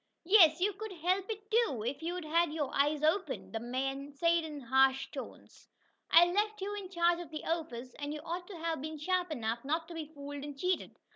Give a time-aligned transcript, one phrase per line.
[0.25, 4.43] "Yes, you could help it too, if you'd had your eyes open!" the man said
[4.43, 5.67] in harsh tones.
[6.09, 9.29] "I left you in charge of the office, and you ought to have been sharp
[9.29, 10.95] enough not to be fooled and cheated.